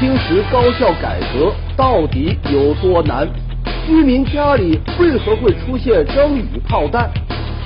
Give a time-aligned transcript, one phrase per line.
[0.00, 3.28] 青石高校改革到底有多难？
[3.86, 7.10] 居民家里为何会出现蒸雨炮弹？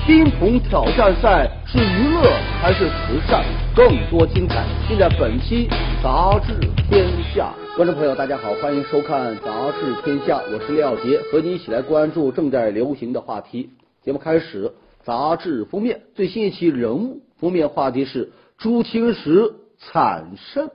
[0.05, 2.29] 冰桶挑战赛是娱乐
[2.61, 3.41] 还是慈善？
[3.73, 5.65] 更多精彩尽在本期
[6.03, 7.53] 《杂志天下》。
[7.77, 13.69] 观众朋友，大家好，欢迎收看《杂志天下》，我是廖杰，和你一起来关注正在流行的话题。
[14.03, 14.73] 节目开始，
[15.05, 20.69] 杂志封面最新一期人物封面话题是朱清时惨胜。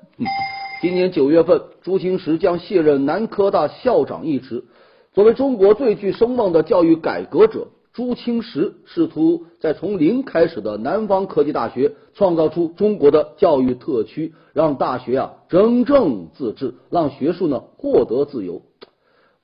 [0.81, 4.65] 今年九月份，朱清时将卸任南科大校长一职。
[5.13, 18.63] 作为中国最具声望的教育改革者，朱清时试图在从零开始的南方科技大学创造出中国的教育特区，让大学啊真正自治，让学术呢获得自由。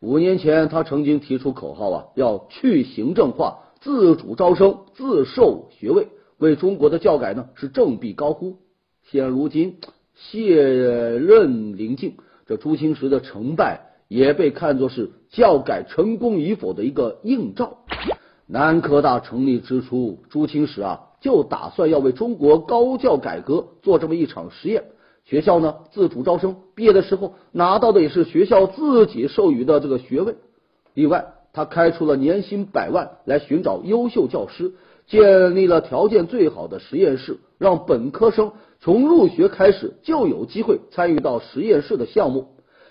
[0.01, 8.57] 五年前，他曾经提出口号啊，要去行政化，自主招生，自授学位，为中国的教改呢是振臂高呼。
[9.03, 9.77] 现如今。
[10.17, 17.79] 卸任临近，这朱清时的成败也被看作是教改成功与否的一个映照。
[18.47, 24.85] 南科大成立之初，朱清时啊就打算要为中国高教改革做这么一场实验。
[25.25, 30.37] 学校呢自主招生，毕业的时候拿到的也是学校自己授予的这个学位。
[30.95, 34.73] 另外，他开出了年薪百万来寻找优秀教师，
[35.09, 38.53] 建立了条件最好的实验室，让本科生。
[38.87, 42.51] 从入学开始就有机会参与到实验室的项目，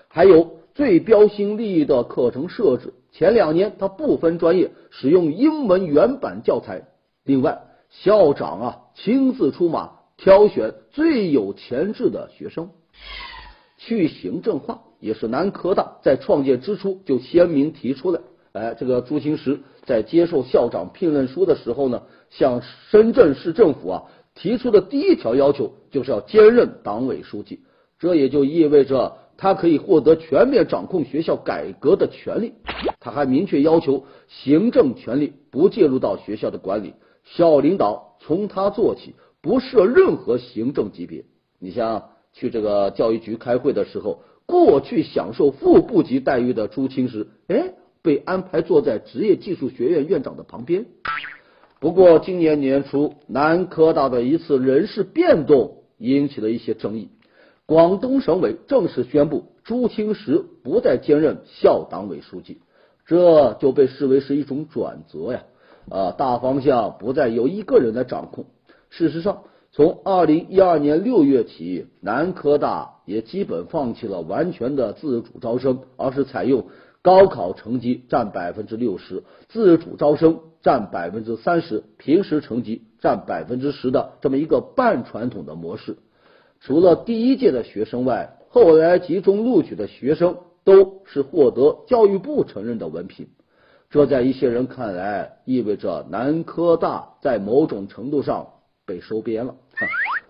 [0.09, 2.93] 还有最标新立异的课程设置。
[3.13, 6.83] 前两年他不分专业使用英文原版教材。
[7.23, 12.71] 另外，校长啊亲自出马挑选最有潜质的学生。
[13.77, 18.21] 去行政化也是南科大在创建之初就鲜明提出的。
[18.52, 24.03] 哎，这个朱清时在接受校长聘任书的时候呢，向深圳市政府啊。
[24.36, 27.61] 提出的第一条要求就是要兼任党委书记，
[27.98, 32.54] 这也就意味着他可以获得全面掌控学校改革的权利。
[32.99, 36.93] 他还明确要求行政权力不介入到学校的管理，
[37.23, 41.23] 校领导从他做起，不设任何行政级别。
[41.59, 50.86] 你像去这个教育局开会的时候，过去享受副部级待遇的朱清时，哎，被安排坐在职业技术学院院长的旁边。
[51.80, 57.09] 不过，今年年初，南科大的一次人事变动引起了一些争议。
[57.65, 62.59] 广东省委正式宣布朱清时不再兼任校党委书记，
[63.05, 65.43] 这就被视为是一种转折呀。
[65.89, 68.45] 啊，大方向不再由一个人来掌控。
[68.89, 76.65] 事实上，从二零一二年六月起，南科大也基本放弃了完全的自主招生，而是采用。
[77.05, 85.98] 高考成绩占百分之六十，自主招生占百分之三十，平时成绩占百分之十的这么一个半传统的模式。
[86.61, 93.27] 除了第一届的学生外，后来集中录取的学生都是获得教育部承认的文凭。
[93.92, 98.48] 这在一些人看来，意味着南科大在某种程度上
[98.88, 99.54] 被收编了。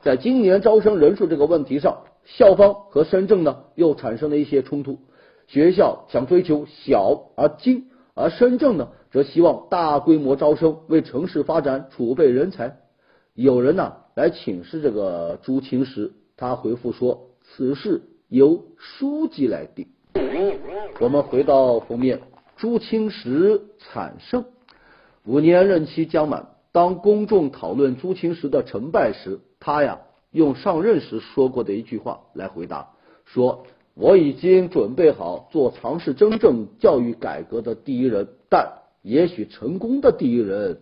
[0.02, 5.00] 在今年招生人数这个问题上，校方和深圳呢又产生了一些冲突。
[5.47, 12.78] 学校想追求小而精，而深圳呢，则希望大规模招生，为城市发展储备人才。
[13.33, 19.88] 有人呢来请示这个朱清时，他回复说：“此事由书记来定。”
[21.00, 22.22] 我们回到封面，
[22.57, 24.45] 朱清时惨胜，
[25.25, 26.47] 五年任期将满。
[26.72, 30.00] 当公众讨论朱清时的成败时，他呀
[30.31, 32.94] 用上任时说过的一句话来回答，
[33.25, 33.66] 说。
[33.97, 40.79] 我已经准备好做尝试真正教育改革的第一人，但也许成功的第一人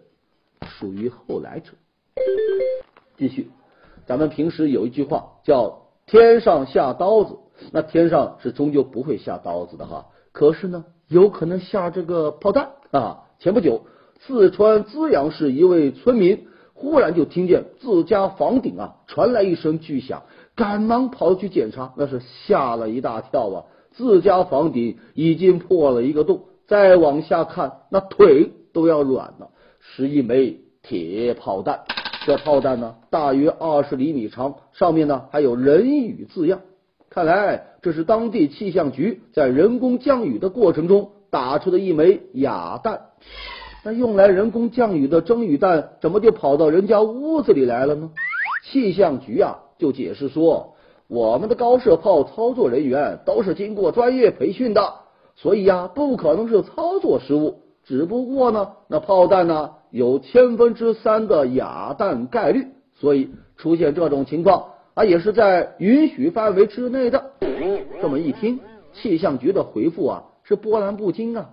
[0.65, 1.73] 属于后来者。
[3.15, 3.51] 继续，
[4.07, 7.37] 咱们平时有一句话叫“天上下刀子”，
[7.71, 13.25] 那天上是终究不会下刀子的哈，可是呢，有可能下这个炮弹啊。
[13.37, 13.83] 前不久，
[14.21, 20.23] 四川资阳市一位村民忽然就听见自家房顶啊传来一声巨响。
[20.55, 23.63] 赶忙跑去检查，那是吓了一大跳啊！
[23.91, 29.49] 自家房顶已经破了一个洞，再往下看，那腿都要软了。
[29.79, 31.81] 是一枚铁炮弹，
[32.25, 36.61] 这炮弹呢，大约二十厘米长，上面呢还有人语字样。
[37.09, 43.01] 看来这是当地气象局在人工降雨的过程中打出的一枚哑弹。
[43.83, 48.11] 那用来人工降雨的蒸雨弹，怎么就跑到人家屋子里来了呢？
[48.63, 49.59] 气象局啊！
[49.77, 50.75] 就解释说，
[51.07, 54.93] 我们的高射炮操作人员都是经过专业培训的，
[55.35, 57.59] 所以呀，不可能是操作失误。
[57.83, 67.31] 只不过呢，那炮弹呢有千分之三的哑弹概率，所以出现这种情况啊，也是在允许范围之内的。
[68.01, 68.59] 这么一听，
[68.93, 71.49] 气象局的回复啊是波澜不惊啊。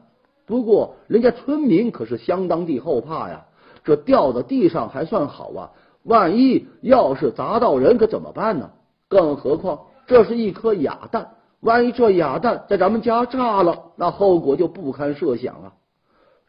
[0.46, 3.46] 不过人家村民可是相当地后怕呀，
[3.82, 5.70] 这掉到地上还算好啊，
[6.10, 8.72] 万一要是砸到人可怎么办呢？
[9.06, 15.72] 更何况这是一颗哑弹，万一这哑弹在咱们家炸了，那后果就不堪设想啊！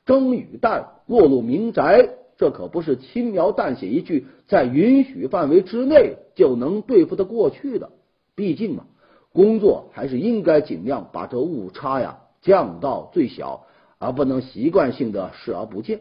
[0.03, 7.91] 蒸雨弹落入民宅，这可不是轻描淡写一句在允许范围之内就能对付的过去的。
[8.33, 8.85] 毕竟嘛，
[9.31, 13.67] 工作还是应该尽量把这误差呀降到最小。
[14.03, 15.99] 而不能习惯性的视而不见，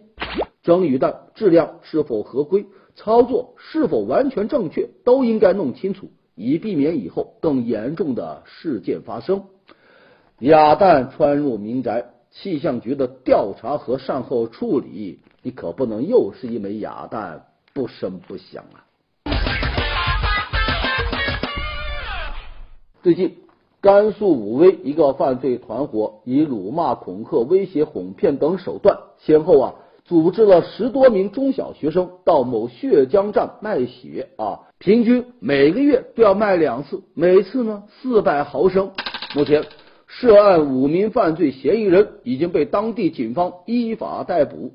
[0.62, 2.64] 蒸鱼蛋质量是否合规，
[3.02, 9.44] 操作是否完全正确，都应该弄清楚，以避免以后更严重的事件发生。
[10.38, 18.84] 哑弹穿入民宅，气象局的调查和善后处理，你可不能又是一枚哑弹不声不响啊！
[23.02, 23.38] 最近。
[23.82, 29.74] 甘肃武威一个犯罪团伙以辱骂、恐吓、威胁、哄骗等手段，先后啊
[30.10, 38.90] 组织了十多名中小学生到某血浆站卖血啊，平均每个月都要卖两次，每次呢四百毫升。
[39.36, 39.64] 目前
[40.08, 44.72] 涉案五名犯罪嫌疑人已经被当地警方依法逮捕。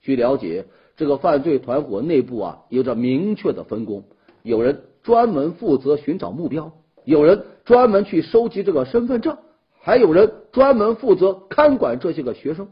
[0.00, 0.64] 据了解，
[0.96, 4.04] 这个犯罪团伙内部啊有着明确的分工，
[4.42, 6.72] 有人专门负责寻找目标。
[7.04, 9.36] 有人专门去收集这个身份证，
[9.78, 12.68] 还有人专门负责看管这些个学生。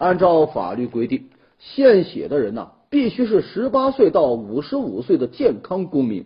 [0.00, 6.24] 按照法律规定，献血的人呢，必须是十八岁到五十五岁的健康公民。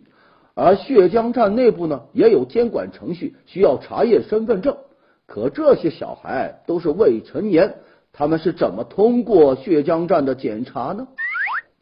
[0.54, 4.76] 而血浆站内部呢，也有监管程序，需要查验身份证。
[5.26, 7.74] 可这些小孩都是未成年，
[8.12, 11.08] 他们是怎么通过血浆站的检查呢？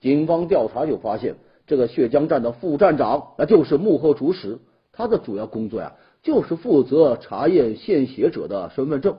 [0.01, 1.35] 警方调查就发现，
[1.67, 4.59] 这个血浆站的副站长，那就是幕后主使。
[4.95, 5.93] 他的主要工作呀，
[6.23, 9.17] 就是负责查验献血者的身份证。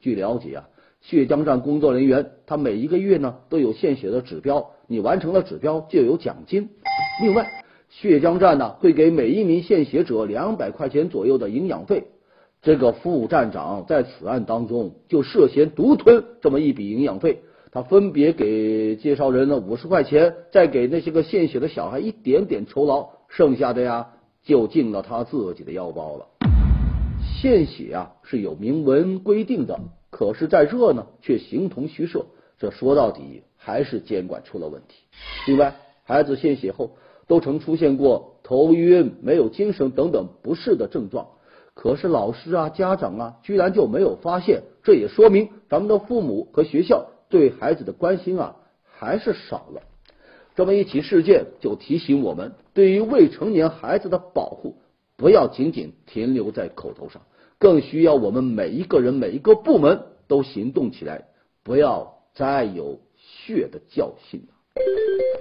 [0.00, 0.68] 据了解啊，
[1.00, 6.68] 血浆站工作人员他每一个月呢都有献血的指标，你完成了指标就有奖金。
[7.22, 7.46] 另外，
[7.88, 12.04] 血浆站呢会给每一名献血者两百块钱左右的营养费。
[12.62, 17.40] 这个副站长在此案当中就涉嫌独吞这么一笔营养费，
[17.72, 24.08] 他分别给介绍人呢五十块钱，再给那些个献血的小孩一点点酬劳，剩下的呀。
[24.42, 26.24] 就进了他自己的腰包了。
[27.20, 29.78] 献血啊是有明文规定的，
[30.10, 32.26] 可是在这呢却形同虚设。
[32.58, 35.04] 这说到底还是监管出了问题。
[35.46, 41.28] 另外，孩子献血后都曾出现过头晕、没有精神等等不适的症状，
[41.72, 44.64] 可是老师啊、家长啊居然就没有发现。
[44.82, 49.82] 这也说明咱们的父母和学校对孩子的关心啊还是少了。
[50.54, 54.76] 这么一起事件就提醒我们，对于未成年孩子的保护，
[55.16, 57.22] 不要仅仅停留在口头上，
[57.60, 61.26] 更需要我们每一个人、每一个部门都行动起来，
[61.62, 64.82] 不要再有血的教训了。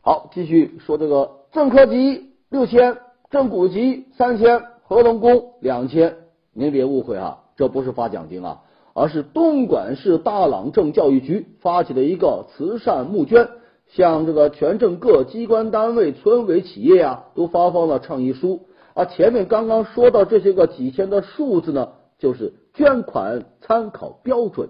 [0.04, 2.98] 好，继续说这个正科级六千，
[3.30, 6.18] 正股级三千，合同工两千。
[6.52, 8.64] 您别误会啊，这不是发奖金啊，
[8.94, 13.48] 而是东莞市大朗镇教育局发起的一个慈善募捐。
[13.88, 18.68] 向这个全镇各机关单位、村委企业啊，都发放了倡议书。
[18.94, 24.70] 而前面刚刚说到这些个几千的数字呢，就是捐款参考标准。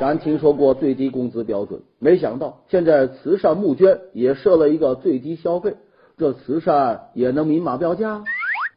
[0.00, 5.74] 咱听说过最低工资标准，没想到现在慈善募捐也设了一个最低消费。
[6.16, 8.24] 这慈善也能明码标价？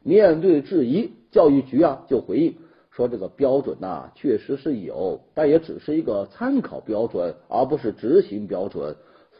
[0.02, 2.56] 面对质疑，教育局啊就回应
[2.90, 8.94] 说，这个标准呐确实是有，但也只是一个参考标准，而不是执行标准。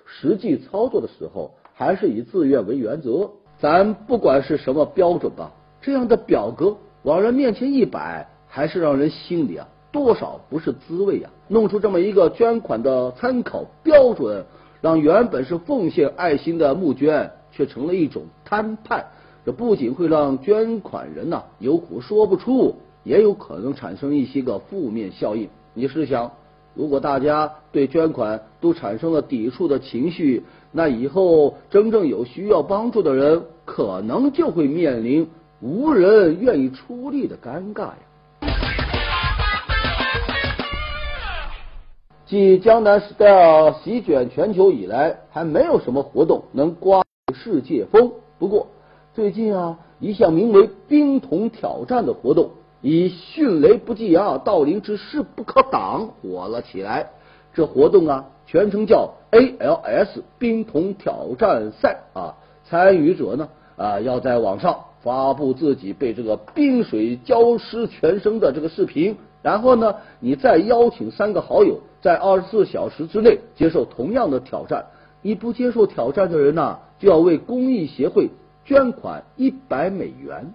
[0.07, 3.31] 实际操作的时候，还是以自愿为原则。
[3.59, 11.29] 咱不管是什么标准吧，这样的表格往人面前一摆，还是让人心里啊多少不是滋味呀。
[11.49, 14.45] 弄出这么一个捐款的参考标准，
[14.81, 19.07] 让原本是奉献爱心的募捐，却成了一种摊派。
[19.45, 25.49] 这不仅会让捐款人呐有苦说不出，也有可能产生一些个负面效应。
[25.75, 26.31] 你试想。
[26.77, 35.29] 如果大家对捐款都产生了抵触的情绪，那以后真正有需要帮助的人，可能就会面临
[35.61, 37.99] 无人愿意出力的尴尬呀。
[42.35, 48.11] 继江南 style 席卷全球以来，还没有什么活动能刮世界风。
[48.41, 48.67] 不过
[49.15, 52.51] 最近啊，一项名为“冰桶挑战”的活动。
[52.83, 57.11] 以迅雷不及掩耳盗铃之势不可挡火了起来。
[57.53, 62.35] 这活动啊，全称叫 ALS 冰桶挑战赛啊。
[62.69, 74.85] 参与者呢啊，要在网上发布自己被这个冰水浇湿全身的这个视频，然后呢，你再邀请三个好友在二十四小时之内接受同样的挑战。
[75.23, 78.29] 你不接受挑战的人呢，就要为公益协会
[78.67, 80.53] 捐款一百美元。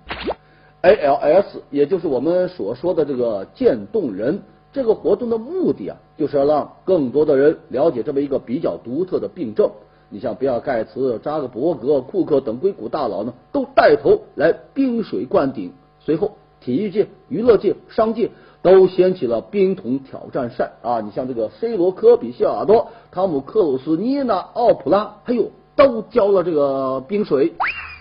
[0.83, 9.71] ALS，也就是我们所说的这个渐冻人，这个活动的目的啊，就是要让更多的人了解这么一个比较独特的病症。
[10.11, 15.73] 你像比尔盖茨、扎克伯格、库克等硅谷大佬呢，都带头来冰水灌顶。
[15.99, 18.29] 随后，体育界、娱乐界、商界
[18.61, 20.99] 都掀起了冰桶挑战赛啊！
[21.01, 27.53] 你像这个 C 罗、科比、谢尔多、汤姆克鲁斯、妮娜奥普拉，还有都交了这个冰水。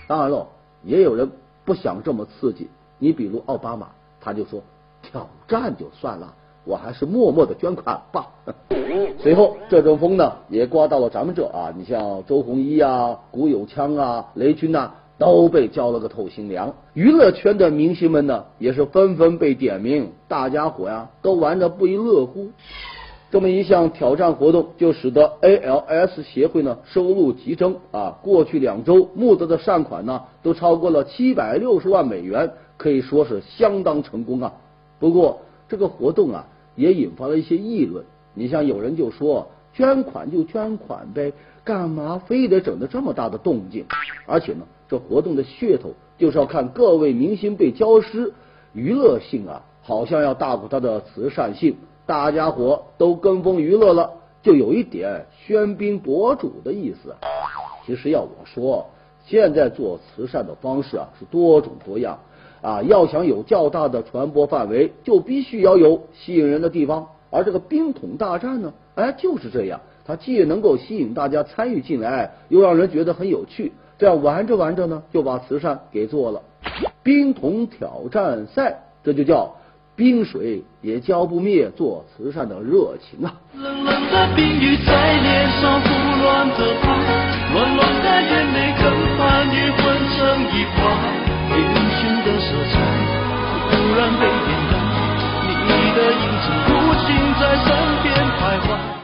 [0.09, 0.49] 当然了，
[0.83, 1.31] 也有人
[1.65, 2.69] 不想这么刺激。
[2.99, 3.89] 你比如奥巴马，
[4.21, 4.61] 他就说
[5.03, 6.35] 挑战就算了。
[6.65, 8.27] 我还是默默的捐款吧。
[9.21, 16.75] 随后，这阵风呢也刮到了咱们这啊，你像周鸿祎啊、古有枪啊、雷军呐，都被浇了个透心凉。
[16.95, 22.51] 娱乐圈的明星们呢，也是纷纷被点名，大家伙呀都玩的不亦乐乎。
[23.31, 28.19] 这么一项挑战活动，就使得 ALS 协会呢收入急增啊。
[28.23, 34.55] 过去两周募得的善款呢，都超过了七百六十万美元，可以说是相当成功啊。
[34.99, 36.47] 不过这个活动啊。
[36.79, 38.05] 也引发了一些议论。
[38.35, 41.33] 你像有人就说，捐款就捐款呗，
[41.69, 43.85] 干嘛非得整得这么大的动静？
[44.25, 48.33] 而且呢，这活动的噱头就是要看各位明星被浇湿，
[48.73, 51.77] 娱乐性啊，好像要大过它的慈善性。
[52.07, 57.15] 大家伙都跟风娱乐了，就有一点喧宾夺主的意思。
[57.85, 58.87] 其实要我说，
[59.27, 62.19] 现在做慈善的方式啊，是多种多样。
[62.63, 67.09] 啊，要想有较大的传播范围，就必须要有吸引人的地方。
[67.31, 73.73] 而这个冰桶大战呢，哎，就是这样，它既能够吸引大家参与进来，又让人觉得很有趣。
[73.99, 76.41] 这样玩着玩着呢，就把慈善给做了。
[77.03, 79.55] 冰桶挑战赛，这就叫
[79.95, 83.35] 冰水也浇不灭做慈善的热情啊！
[83.55, 85.89] 冷冷的冰雨在脸上胡
[86.23, 86.97] 乱的爬，
[87.53, 89.83] 乱乱的眼泪跟寒雨混
[90.17, 90.19] 成
[90.57, 91.19] 一团。
[92.25, 92.81] 的色彩
[93.71, 94.73] 忽然被点燃，
[95.67, 96.75] 你的影子无
[97.07, 97.07] 情
[97.41, 97.69] 在身
[98.03, 98.98] 边徘徊。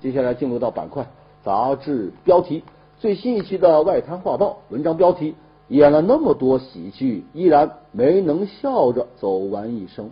[0.00, 1.06] 接下来进入到板块
[1.44, 2.62] 杂志标题，
[2.98, 5.34] 最新一期的外滩画报文章标题：
[5.68, 10.10] 演了那么多喜剧，依然没能笑着走完一生。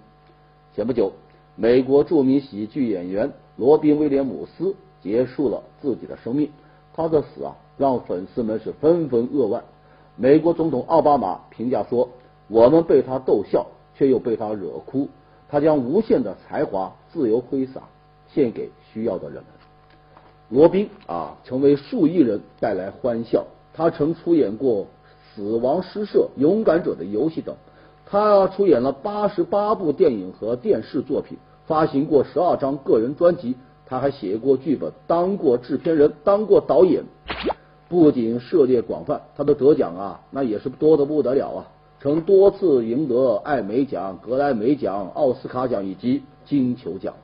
[0.75, 1.13] 前不久，
[1.55, 6.51] 美国著名喜剧演员罗宾威廉姆斯结束了自己的生命，
[6.95, 7.57] 他的死啊。
[7.79, 9.63] 让粉丝们是纷纷扼腕。
[10.17, 12.09] 美国总统奥巴马评价说
[12.49, 15.11] ：“我们被他逗笑，却又被他惹哭。
[15.47, 17.83] 他将无限的才华自由挥洒，
[18.29, 19.45] 献给需要的人们。”
[20.49, 23.45] 罗宾啊，成为数亿人带来欢笑。
[23.75, 24.83] 他曾出演过
[25.35, 27.55] 《死亡诗社》《勇敢者的游戏》等。
[28.07, 31.37] 他出演了八十八部电影和电视作品，
[31.67, 33.57] 发行过十二张个人专辑。
[33.89, 37.03] 他还写过剧本，当过制片人，当过导演。
[37.89, 41.67] 不仅涉猎广泛，他的得奖啊，那也是多得不得了啊！
[42.01, 47.15] 曾多次赢得艾美奖、格莱美奖、奥斯卡奖以及金球奖。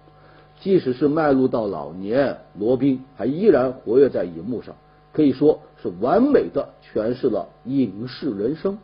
[0.63, 4.77] 即使是迈入到老年，罗宾还依然活跃在荧幕上，
[5.13, 8.79] 可以说是完美的诠释了影视人生。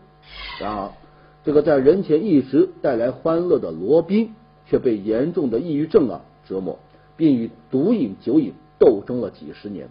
[0.60, 0.90] 然而，
[1.44, 4.34] 这个在人前一直带来欢乐的罗宾，
[4.66, 6.80] 却被严重的抑郁症啊折磨，
[7.16, 9.88] 并与毒瘾、酒瘾斗争了几十年。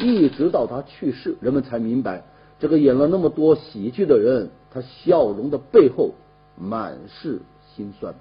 [0.00, 2.24] 一直到他去世，人们才明白，
[2.58, 6.12] 这个演了那么多喜剧的人，他笑容的背后
[6.58, 7.42] 满是
[7.74, 8.14] 心酸。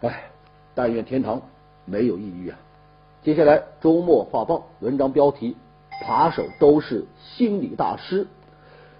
[0.00, 0.30] 唉，
[0.74, 1.40] 但愿天堂
[1.84, 2.58] 没有抑郁啊！
[3.22, 5.56] 接下来周末画报文章标题：
[6.02, 8.26] 扒手都是心理大师。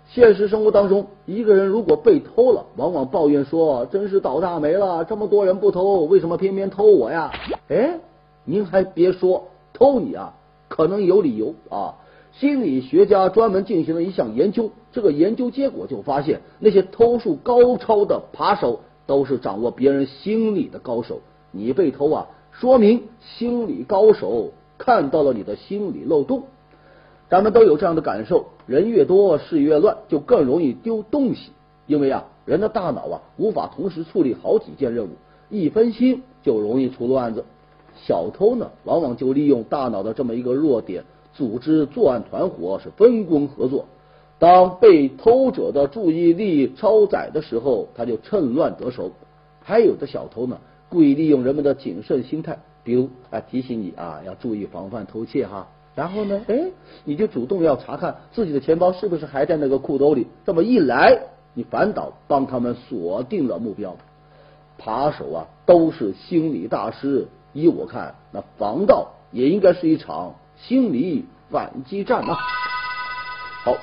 [0.06, 7.32] 现实生活当中，一个人如果被偷了，往往抱怨说：“真是倒大霉了，这么多人不偷，为什么偏偏偷我呀？”
[7.68, 7.98] 哎，
[8.44, 10.34] 您还别说，偷你啊！
[10.68, 11.94] 可能有理由啊！
[12.32, 21.20] 心理学家专门进行了一项研究，这个研究结果就发现，那些偷术高超的扒手都是掌握别人心理的高手。
[21.50, 22.26] 你被偷啊，
[22.60, 26.44] 说明心理高手看到了你的心理漏洞。
[27.28, 31.50] 咱们都有这样的感受：人越多，事越乱，就更容易丢东西。
[31.86, 35.10] 因为啊，人的大脑啊无法同时处理好几件任务，
[35.50, 37.44] 一分心就容易出乱子。
[37.96, 43.86] 小偷呢，往往就利用大脑的这么一个弱点，组织作案团伙是分工合作。
[44.38, 49.10] 当被偷者的注意力超载的时候，他就趁乱得手。
[49.60, 50.58] 还有的小偷呢，
[50.94, 56.70] 故意利用人们的谨慎心态，比如啊提醒你啊要注意防范偷窃哈，然后呢，哎，
[57.02, 60.28] 你就主动要查看自己的钱包是不是还在那个裤兜里。
[60.46, 61.18] 这么一来，
[61.52, 63.96] 你反倒帮他们锁定了目标。
[64.78, 67.26] 扒手啊，都是心理大师。
[67.52, 72.38] 依我看，那防盗也应该是一场心理反击战啊。
[73.64, 73.76] 好，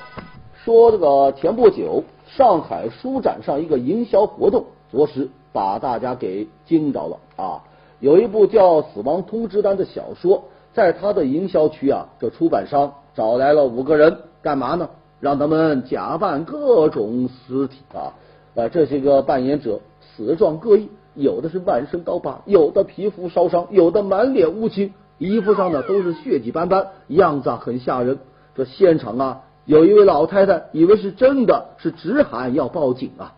[0.64, 7.62] 说这个前不久上海书展上一个营销活动，着实把大家给惊着了啊。
[8.00, 10.44] 有一部叫《死亡通知单》的小说。
[10.74, 14.88] 在他的营销区啊，这出版商找来了五个人，干嘛呢？
[15.20, 18.16] 让他们假扮各种尸体啊！
[18.54, 28.18] 呃，这些个扮演者死状各异，有的是满身刀疤，有的皮肤烧伤，有的满脸乌青，衣服上呢都是血迹斑斑，样子很吓人。
[28.54, 33.34] 这现场啊，有一位老太太以为是真的，是直喊要报警啊！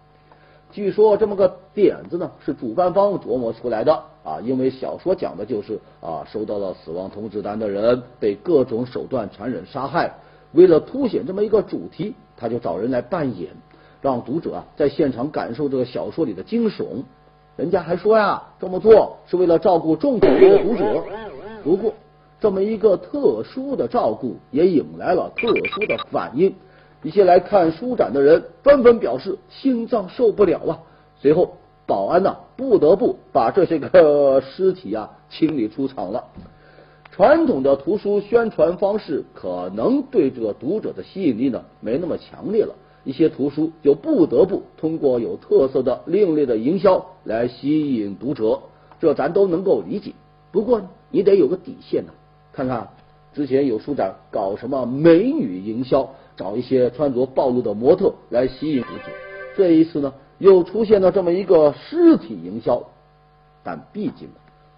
[0.74, 10.12] 据说这么个点子呢，是主办方琢磨出来的啊，因为小说讲的就是啊，收到了死亡通知单的人被各种手段残忍杀害。
[10.50, 13.50] 为了凸显这么一个主题，他就找人来扮演，
[14.02, 17.04] 让读者啊在现场感受这个小说里的惊悚。
[17.56, 21.04] 人家还说呀，这么做是为了照顾重口味的读者。
[21.62, 21.94] 不过，
[22.40, 26.52] 这么一个特殊的照顾也引来了特殊的反应。
[27.04, 30.80] 一些来看书展的人纷纷表示心脏受不了啊！
[31.20, 36.24] 随后，保安呢不得不把这些个尸体啊清理出场了。
[37.10, 48.60] 传统的图书宣传方式可能对这个读者的吸引力呢没那么强烈了，一些图书就不得不通过有特色的另类的营销来吸引读者，
[48.98, 50.12] 这咱都能够理解。
[50.50, 50.80] 不过
[51.10, 52.12] 你得有个底线呢，
[52.50, 52.88] 看看
[53.34, 56.08] 之前有书展搞什么美女营销。
[56.36, 59.04] 找一些穿着暴露的模特来吸引读者。
[59.56, 62.82] 这一次呢，又出现了这么一个尸体营销。
[63.62, 64.28] 但毕竟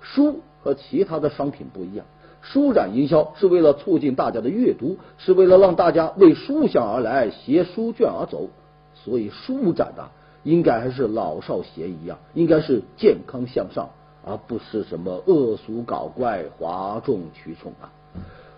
[0.01, 2.07] 书和其他的商品不一样，
[2.41, 8.49] 书展营销是为了促进大家的阅读，是为了让大家为书香而来，携书卷而走。
[8.95, 10.13] 所以书展啊，
[10.45, 13.89] 应该还是老少咸宜啊，应该是健康向上，
[14.25, 17.91] 而不是什么恶俗搞怪、哗众取宠啊。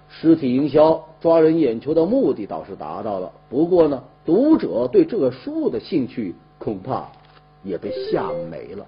[0.08, 7.08] 尸体营销抓人眼球的目的倒是达到了，不过呢，读者对这个书的兴趣恐怕
[7.62, 8.86] 也被吓没了。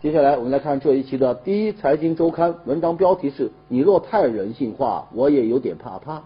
[0.00, 6.22] 接下来我们来看这一期的第一财经周刊，文章标题是“你若太人性化，我也有点怕怕”。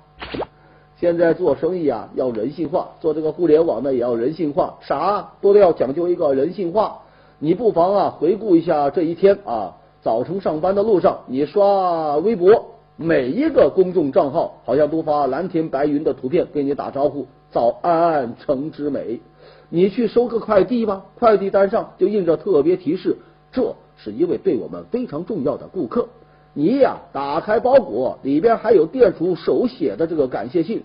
[1.01, 6.99] 现在做生意啊，要人性化，做这个互联网呢，也要人性化，啥都得要讲究一个人性化。
[7.39, 9.77] 你不妨啊，回顾一下这一天啊。
[10.03, 19.21] 早晨上班的路上，你刷微博，每一个公众账号好像都发蓝天白云的图片跟你打招呼，早安城之美。
[19.69, 23.19] 你去收个快递吧，快递单上就印着特别提示，
[23.53, 26.09] 这是一位对我们非常重要的顾客。
[26.55, 30.83] 你呀，打开包裹，里边还有店主手写的这个感谢信。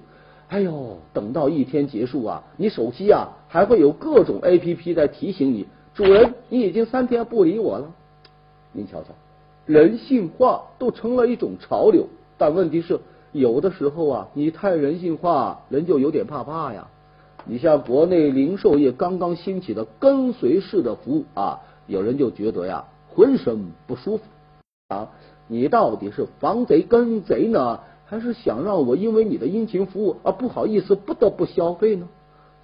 [0.49, 7.89] 哎呦，等到一天结束啊，你手机啊还会有各种 A P P 在提醒你，主人，你已经三天不理我了。
[8.75, 9.07] 您瞧瞧，
[9.65, 12.07] 人性化都成了一种潮流，
[12.37, 12.99] 但问题是，
[13.31, 16.89] 有的时候啊，你太人性化，人就有点怕怕呀。
[17.45, 24.23] 你像国内零售业刚刚兴起的跟随式的服务啊，有人就觉得呀，浑身不舒服
[24.89, 25.09] 啊。
[25.47, 32.09] 你到底是防贼跟贼呢，还是想让我因为你的殷勤服务而不好意思不得不消费呢？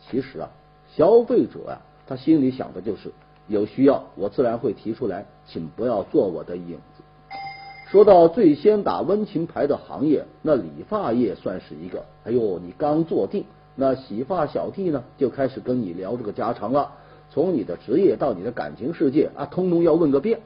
[0.10, 0.50] 其实啊，
[0.94, 3.14] 消费者啊，他心里想的就是。
[3.52, 7.04] 有需要，我自然会提出来，请不要做我的影子。
[7.90, 12.06] 说到最先打温情牌的行业，那理发业算是一个。
[12.24, 13.44] 哎呦，你刚坐定，
[13.76, 16.94] 那洗发小弟呢就开始跟你聊这个家常了，
[17.30, 20.40] 从你的职业到你的感情世界啊，通通要问个遍。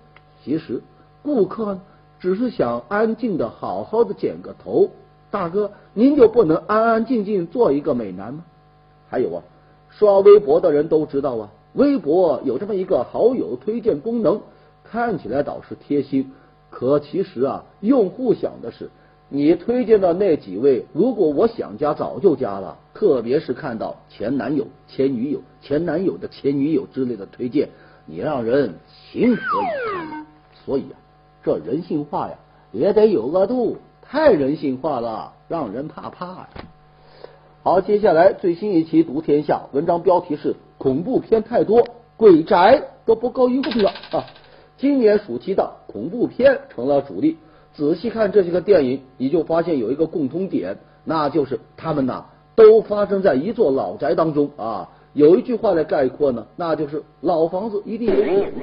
[0.44, 0.82] 其实
[1.22, 1.80] 顾客
[2.20, 4.90] 只是想安静的好好的剪个头，
[5.30, 8.44] 大哥您就不能安安静静做一个美男吗？
[9.08, 9.44] 还有啊，
[9.90, 11.52] 刷微博的人都知道啊。
[11.76, 14.42] 微博有这么一个好友推荐功能，
[14.86, 16.32] 看起来倒是贴心，
[16.70, 18.90] 可其实啊，用户想的是，
[19.28, 27.68] 你推荐的那几位，如果我想加早就加了，特别是看到前男友、前女友、前男友的前女友之类的推荐，
[28.06, 28.76] 你让人
[29.12, 29.66] 情何以
[30.10, 30.26] 堪？
[30.66, 30.96] 所以啊，
[31.44, 32.36] 这人性化呀，
[32.72, 36.50] 也得有个度，太人性化了，让人怕怕呀。
[37.64, 40.56] 好，接下来最新一期《读天下》文章标题是。
[40.86, 41.84] 恐怖片太多，
[42.16, 44.24] 鬼宅都不够用了啊！
[44.78, 47.38] 今年暑期档恐怖片成了主力。
[47.74, 54.92] 仔细看这些个电影，你就发现有一个共通点，那就是他们呐都发生在一座老宅当中啊。
[55.14, 58.54] 有一句话来概括呢，那就是老房子一定有鬼。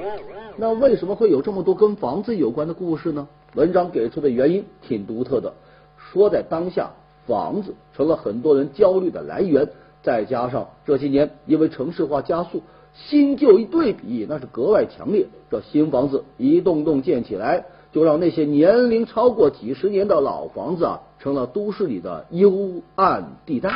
[0.55, 3.27] 那为什么会有这么多跟房子有关的故事呢？
[3.55, 5.53] 文章给出的原因挺独特的，
[5.97, 6.89] 说在当下，
[7.27, 9.67] 房子成了很多人焦虑的来源，
[10.03, 12.61] 再加上这些年因为城市化加速，
[12.93, 15.25] 新旧一对比，那是格外强烈。
[15.49, 23.71] 这新房子一栋栋建起来，就让那些年龄超过几十年的老房子啊，成了都市里的幽暗地带。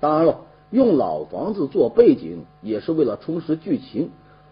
[0.00, 0.40] 当然了。
[0.70, 4.10] 用老房子做背景也是为了充实剧情。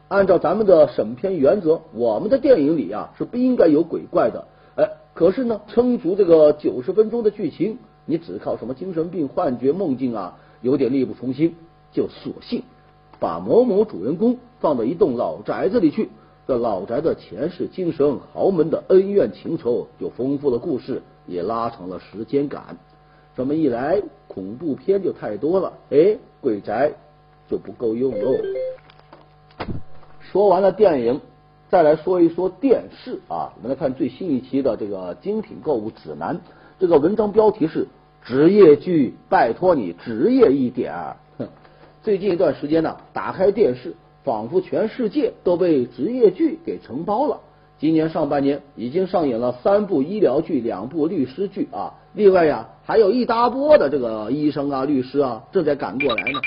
[0.09, 4.47] 按照咱们的审片原则，我们的电影里啊是不应该有鬼怪的。
[4.77, 11.55] 哎，可是呢，撑足这个九十分钟的剧情，你只靠什么精神病、幻觉、梦境啊，有点力不从心。
[11.93, 12.63] 就索性
[13.21, 16.11] 把某某主人公放到一栋老宅子里去，
[16.47, 22.77] 这老宅的前世今生、豪门的恩怨情仇，就丰富了故事，也拉长了时间感。
[23.35, 26.93] 这么一来，恐怖片就太多了，哎，鬼宅
[27.49, 28.35] 就不够用喽。
[30.21, 31.23] 说完了电影，
[31.71, 33.55] 再来说一说电视啊。
[33.57, 36.41] 我们来看最新一期的这个精品购物指南。
[36.79, 37.89] 这个文章标题是
[38.27, 41.17] “职业剧，拜托你职业一点儿”。
[42.03, 47.39] 最近一段时间呢，打开电视，仿佛全世界都被职业剧给承包了。
[47.79, 51.95] 今年上半年已经上演了三部医疗剧，两部律师剧啊。
[52.15, 56.41] 另外呀，还有一大波的这个医生啊、律师啊正在赶过来呢。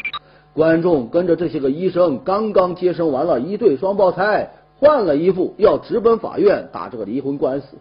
[0.54, 7.78] 观众跟着这些个医生刚刚接生完了一对双胞胎，换了一副要直奔法院打这个离婚官司。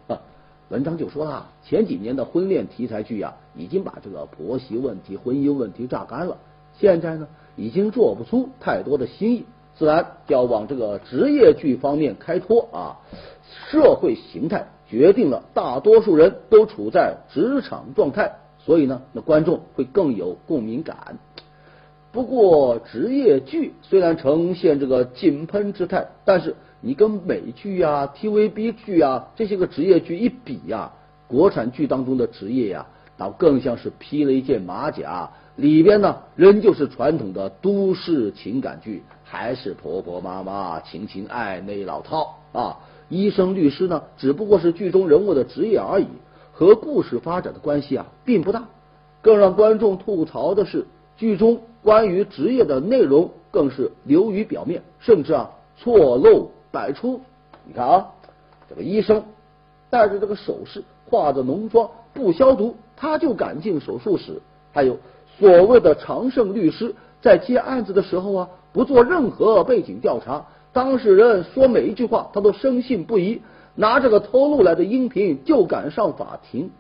[0.69, 6.37] 文章就说了，前几年的婚恋题材剧呀，已经把这个婆媳问题、婚姻问题榨干了。
[6.79, 7.27] 现在呢，
[7.57, 13.01] 已经做不出太多的新意，自然要往这个职业剧方面开拓啊。
[13.71, 21.19] 社会形态决定了大多数人都处在职场状态，所以呢，那观众会更有共鸣感。
[22.11, 30.93] 不过，职业剧虽然呈现这个井喷之态，但是你跟美剧呀、TVB 剧啊这些个职业剧一比呀，
[31.27, 32.87] 国产剧当中的职业呀，
[33.19, 42.79] 倒更像是披了一件马甲，里边呢仍旧是传统的都市情感剧，还是婆婆妈妈情情爱那老套啊。
[43.11, 46.07] 医生、律师呢，只不过是剧中人物的职业而已，
[46.53, 48.65] 和故事发展的关系啊并不大。
[49.21, 57.21] 更让观众吐槽的是，剧中关于职业的内容更是流于表面，甚至啊错漏百出。
[57.65, 58.09] 你看啊，
[58.69, 59.25] 这个医生
[59.91, 64.41] 戴着这个首饰，化着浓妆，不消毒他就敢进手术室。
[64.73, 64.99] 还有
[65.39, 70.47] 所谓的常胜律师，在接案子的时候啊，不做任何背景调查。
[70.73, 73.41] 当事人说每一句话，他都深信不疑，
[73.75, 76.71] 拿这个偷录来的音频就敢上法庭？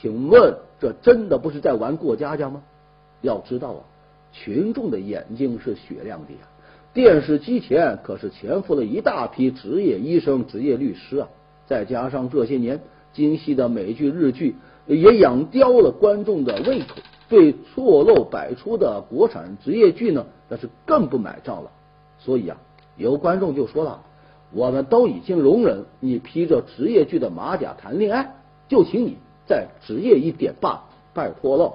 [0.00, 2.62] 请问这真的不是在玩过家家吗？
[3.20, 3.80] 要知道啊，
[4.32, 6.38] 群众的眼睛是雪亮的呀，
[6.92, 11.28] 电视机前可是潜伏了一大批职业医生、职业律师啊！
[11.66, 12.80] 再加上这些年
[13.12, 16.96] 精细的美剧、日剧也养刁了观众的胃口，
[17.28, 21.70] 对错漏百出的国产职业剧呢，那是更不买账了。
[22.18, 22.56] 所以啊。
[22.96, 24.02] 有观众就说了
[24.50, 28.34] ：“我们都已经容忍你披着职业剧的马甲谈恋爱，
[28.66, 31.74] 就请你再职业一点吧，拜托了。”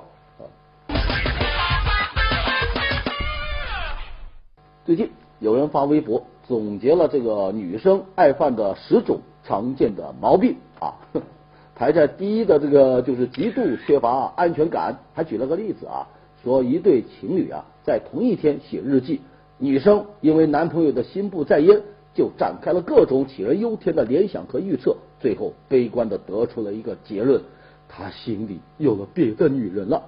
[4.85, 10.95] 最近有人发微博总结了这个女生爱犯的十种常见的毛病啊，
[11.73, 16.05] 排在第一的这个就是极度缺乏安全感，还举了个例子啊，
[16.43, 19.21] 说一对情侣啊在同一天写日记。
[19.57, 21.81] 女生因为男朋友的心不在焉，
[22.13, 27.41] 就展开了各种杞人忧天的联想和预测，最后悲观的得出了一个结论：
[27.87, 30.03] 他心里有了别的女人了。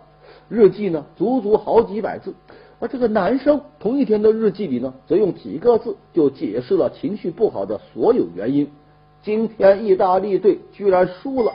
[0.50, 2.34] 日记呢，足足好几百字，
[2.86, 8.70] 而这个男生同一天的日记里呢，则用几个字就解释了情绪不好的所有原因。
[9.24, 11.52] 今天意大利队居然输了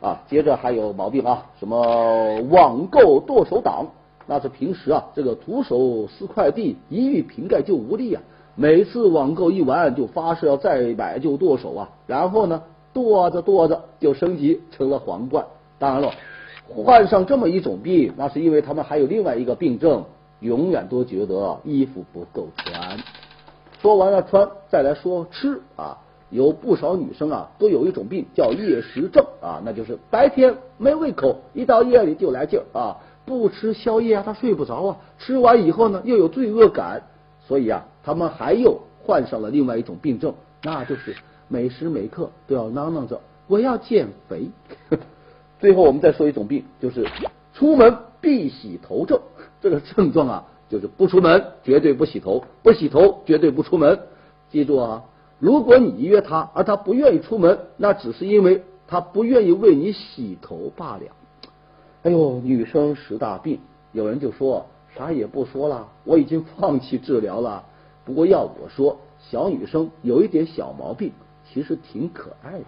[0.00, 0.22] 啊！
[0.30, 3.88] 接着还有毛病啊，什么网购剁手党。
[4.28, 8.22] 那是平时啊，这个徒手撕快递，一遇瓶盖就无力啊。
[8.54, 11.90] 每次网购一完，就发誓要再买就剁手啊。
[12.06, 15.44] 然后呢，剁着剁着就升级成了皇冠。
[15.80, 16.12] 当然了，
[16.68, 20.04] 患上这么一种病，那是因为他们还有另外一个病症，
[20.40, 22.98] 永远都觉得衣服不够穿。
[23.80, 25.98] 说完了穿，再来说吃啊。
[26.30, 32.98] 有不少女生啊，都有一种病叫夜食症啊，那就是白天没胃口，一到夜里就来劲儿啊。
[33.24, 34.98] 不吃宵夜啊，他睡不着啊。
[35.18, 37.02] 吃完以后呢，又有罪恶感，
[37.46, 41.16] 所以啊，他们还又患上了另外一种病症，那就是
[41.48, 44.50] 每时每刻都要嚷嚷着我要减肥。
[45.60, 47.08] 最后我们再说一种病，就是
[47.54, 49.18] 出门必洗头症。
[49.60, 54.00] 这个症状啊，就是不出门绝对不洗头，不洗头绝对不出门。
[54.50, 55.04] 记住啊，
[55.38, 61.02] 如果你约他，而他不愿意出门，那只是因为他不愿意为你洗头罢了。
[62.02, 63.60] 哎呦，女生十大病，
[63.92, 64.66] 有人就说
[64.96, 67.64] 啥也不说了，我已经放弃治疗了。
[68.04, 71.12] 不过要我说，小女生有一点小毛病，
[71.52, 72.64] 其实挺可爱的。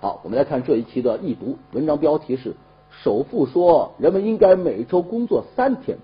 [0.00, 2.54] 好，我们来看这一期的易读文章，标题是
[3.06, 5.96] “首富说人们应该每周工作三天”。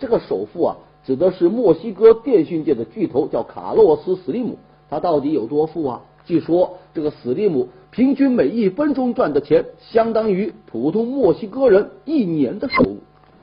[0.00, 4.58] 这个首富啊，指的是墨西哥电讯界的巨头，叫卡洛斯·斯利姆。
[4.90, 6.02] 他到底有多富啊？
[6.24, 12.96] 据说这个斯利姆平均每一分钟赚的钱，相当于普通墨西哥人一年的收入。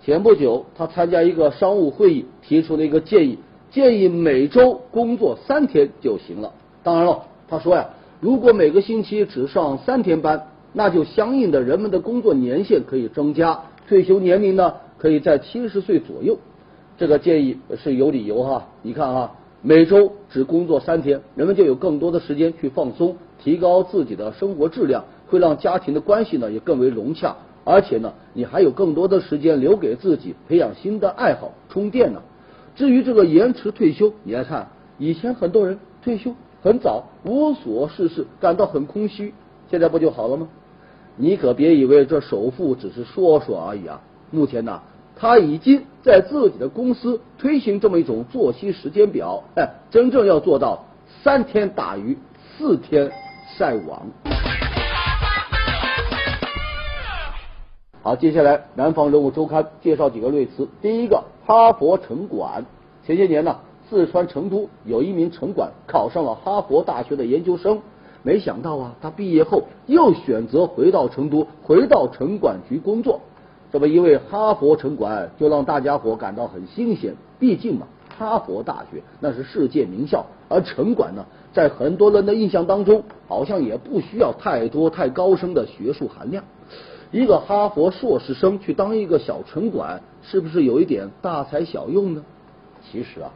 [0.04, 3.40] 前不久，他参加一个商务会议，提出了一个建议，
[3.72, 6.52] 建议每周工作三天就行了。
[6.84, 7.92] 当然了，他说呀。
[8.22, 16.38] 如果每个星期只上三天班，那就相应的人们的工作年限可以增加，退休年龄呢可以在七十岁左右。
[16.98, 18.68] 这个建议是有理由哈。
[18.82, 27.38] 你看啊，每周只工作三天，人们就有更多的时间去放松，提高自己的生活质量，会让家庭的关系呢也更为融洽。
[27.64, 32.22] 而且呢，你还有更多的时间留给自己，培养新的爱好，充电呢。
[32.76, 36.36] 至于这个延迟退休，你来看，以前很多人退休。
[36.62, 39.36] 很早无所事事，感到很空虚，
[39.70, 40.48] 现在不就好了吗？
[41.18, 44.02] 你可别以为这首富只是说说而已啊！
[44.32, 44.82] 目前呢，
[45.16, 50.86] 他已经在自己的公司推行这么一种作息时间表，哎，真正要做到
[51.24, 52.18] 三天打鱼
[52.58, 53.10] 四天
[53.58, 54.08] 晒网。
[58.02, 60.68] 好，接下来南方人物周刊介绍几个类词。
[60.82, 62.66] 第一个，哈佛城管，
[63.06, 63.58] 前些年呢。
[63.88, 67.80] 四川成都有一名城管考上了哈佛大学的研究生，
[68.26, 73.22] 没想到啊，他毕业后又选择回到成都，回到城管局工作。
[73.72, 77.14] 这么一位哈佛城管就让大家伙感到很新鲜。
[77.40, 77.86] 毕竟嘛，
[78.18, 86.44] 哈佛大学那是世界名校，而城管呢，在很多人的印象当中，好像也不需要太多太高深的学术含量。
[87.12, 92.24] 一个哈佛硕士生去当一个小城管，是不是有一点大材小用呢？
[92.92, 93.30] 其实啊。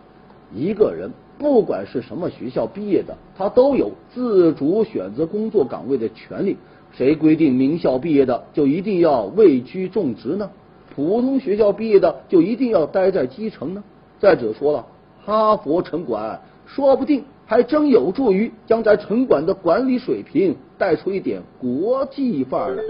[0.52, 6.58] 一个人不管是什么学校毕业的，他都有自主选择工作岗位的权利。
[6.92, 10.52] 谁规定名校毕业的就一定要位居重职呢？
[10.94, 13.84] 普通学校毕业的就一定要待在基层呢？
[14.20, 14.86] 再者说了，
[15.24, 22.84] 哈佛城管说不定还真有助于将在城管的管理水平带出一点国际范儿来。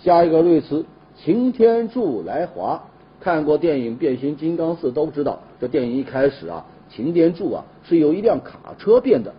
[0.00, 0.84] 下一个瑞词，
[1.16, 2.80] 擎天柱来华。
[3.20, 6.64] 看过电影《变形金刚四》都知道，这电影一开始啊。
[6.94, 9.32] 擎天柱啊，是由一辆卡车变的。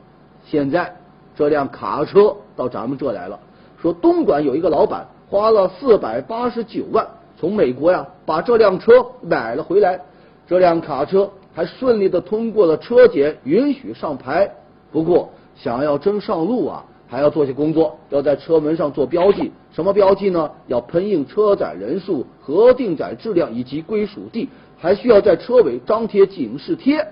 [0.45, 0.93] 现在
[1.35, 3.39] 这辆卡车到咱们这来了，
[3.81, 9.99] 说东莞有一个老板花了四百八十九万从美国呀把这辆车买了回来。
[10.47, 14.51] 这辆卡车还顺利的通过了车检，允许上牌。
[14.91, 19.51] 不过想要真上路啊，还要做些工作，要在车门上做标记。
[19.71, 20.51] 什么标记呢？
[20.67, 27.05] 要喷印车载人数、核定载质量以及归属地，还需要在车尾张贴警示贴。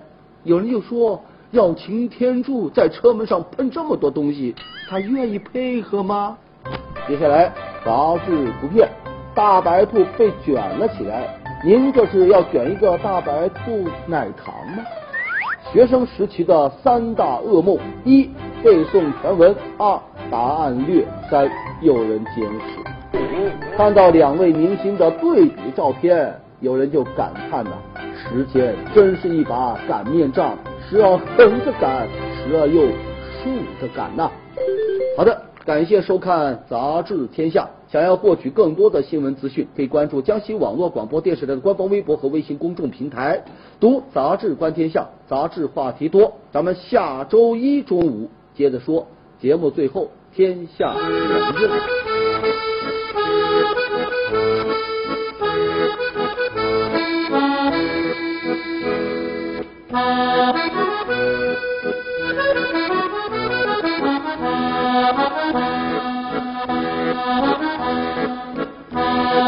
[0.44, 4.54] 有人就说要擎天柱在车门上喷这么多东西，
[4.90, 6.38] 他愿意配合吗？
[7.08, 7.52] 接下来
[7.86, 8.90] 杂志图片，
[9.34, 11.40] 大白兔被卷了起来。
[11.66, 14.84] 您这是要卷一个大白兔奶糖吗？
[15.72, 18.30] 学生时期的三大噩梦：一、
[18.62, 19.98] 背诵全文；二、
[20.30, 21.50] 答案略；三、
[21.82, 22.84] 有人监视。
[23.78, 27.72] 看到两位明星的对比照片，有人就感叹呐。
[28.16, 30.58] 时间真是一把擀面杖，
[30.90, 32.84] 时而横着擀，时而又
[33.44, 34.32] 竖着擀呐。
[35.18, 37.66] 好的，感谢收看《杂志天下》。
[37.92, 43.44] 想要获取更多的新闻资讯，可以关注江西网络广播电视台的官方微博和微信公众平台。
[43.82, 46.32] 读杂志观天下，杂志话题多。
[46.54, 49.06] 咱们下周一中午接着说。
[49.40, 51.12] 节目最后，天下人
[51.60, 52.13] 任。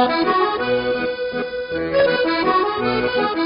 [0.07, 0.27] Thank
[3.37, 3.44] you.